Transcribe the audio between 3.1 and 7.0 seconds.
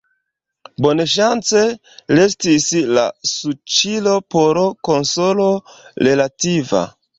suĉilo por konsolo relativa.